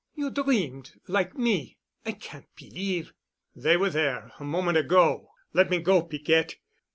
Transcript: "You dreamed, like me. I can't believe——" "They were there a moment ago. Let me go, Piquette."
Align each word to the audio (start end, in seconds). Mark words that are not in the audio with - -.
"You 0.15 0.31
dreamed, 0.31 0.93
like 1.07 1.37
me. 1.37 1.77
I 2.07 2.13
can't 2.13 2.47
believe——" 2.55 3.13
"They 3.55 3.77
were 3.77 3.91
there 3.91 4.31
a 4.39 4.43
moment 4.43 4.79
ago. 4.79 5.29
Let 5.53 5.69
me 5.69 5.79
go, 5.79 6.01
Piquette." 6.01 6.55